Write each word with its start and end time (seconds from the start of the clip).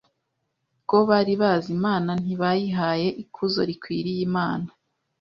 bwo 0.83 0.97
bari 1.09 1.33
bazi 1.41 1.69
Imana 1.77 2.11
ntibayihaye 2.21 3.07
ikuzo 3.23 3.61
rikwiriye 3.69 4.21
Imana 4.29 4.67